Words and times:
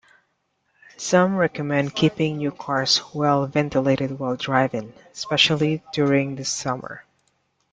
Some 0.97 1.35
recommend 1.37 1.93
keeping 1.93 2.37
new 2.37 2.49
cars 2.49 2.99
well 3.13 3.45
ventilated 3.45 4.17
while 4.17 4.35
driving, 4.35 4.93
especially 5.13 5.83
during 5.93 6.37
the 6.37 6.43
summer. 6.43 7.03